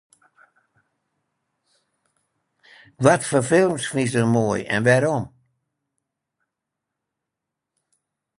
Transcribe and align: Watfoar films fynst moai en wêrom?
Watfoar 3.03 3.45
films 3.51 3.83
fynst 3.93 4.17
moai 4.33 4.61
en 4.75 4.81
wêrom? 4.87 5.25